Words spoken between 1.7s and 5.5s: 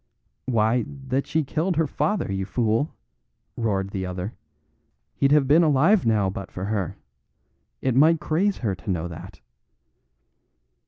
her father, you fool!" roared the other. "He'd have